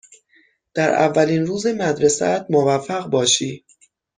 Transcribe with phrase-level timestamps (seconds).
[0.73, 3.65] در اولین روز مدرسه ات موفق باشی.